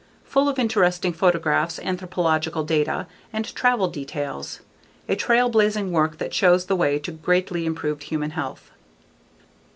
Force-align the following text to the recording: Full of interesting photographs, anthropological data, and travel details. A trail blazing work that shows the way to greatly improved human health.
Full 0.23 0.49
of 0.49 0.57
interesting 0.57 1.13
photographs, 1.13 1.77
anthropological 1.77 2.63
data, 2.63 3.05
and 3.31 3.53
travel 3.53 3.87
details. 3.87 4.61
A 5.07 5.15
trail 5.15 5.47
blazing 5.47 5.91
work 5.91 6.17
that 6.17 6.33
shows 6.33 6.65
the 6.65 6.75
way 6.75 6.97
to 6.97 7.11
greatly 7.11 7.67
improved 7.67 8.01
human 8.05 8.31
health. 8.31 8.71